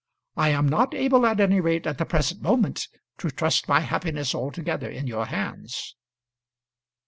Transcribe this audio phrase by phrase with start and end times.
[0.35, 2.87] I am not able, at any rate at the present moment,
[3.19, 5.95] to trust my happiness altogether in your hands."